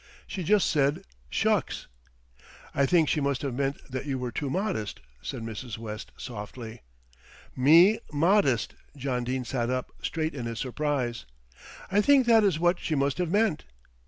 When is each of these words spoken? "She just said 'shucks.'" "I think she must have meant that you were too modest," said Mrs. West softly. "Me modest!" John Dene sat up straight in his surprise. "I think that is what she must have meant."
"She 0.25 0.43
just 0.43 0.67
said 0.67 1.03
'shucks.'" 1.29 1.85
"I 2.73 2.87
think 2.87 3.07
she 3.07 3.21
must 3.21 3.43
have 3.43 3.53
meant 3.53 3.79
that 3.87 4.07
you 4.07 4.17
were 4.17 4.31
too 4.31 4.49
modest," 4.49 4.99
said 5.21 5.43
Mrs. 5.43 5.77
West 5.77 6.11
softly. 6.17 6.81
"Me 7.55 7.99
modest!" 8.11 8.73
John 8.97 9.23
Dene 9.23 9.45
sat 9.45 9.69
up 9.69 9.91
straight 10.01 10.33
in 10.33 10.47
his 10.47 10.57
surprise. 10.57 11.25
"I 11.91 12.01
think 12.01 12.25
that 12.25 12.43
is 12.43 12.57
what 12.57 12.79
she 12.79 12.95
must 12.95 13.19
have 13.19 13.29
meant." 13.29 13.63